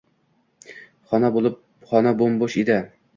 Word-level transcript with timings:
Xona 1.11 2.15
bo`m-bo`sh 2.23 2.57
edi 2.65 2.79